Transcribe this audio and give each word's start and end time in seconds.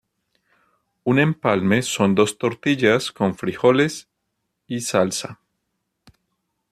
Un 1.09 1.19
empalme 1.25 1.83
son 1.83 2.15
dos 2.19 2.31
tortillas 2.39 3.11
con 3.11 3.35
frijoles 3.35 4.09
y 4.65 4.81
salsa. 4.81 5.39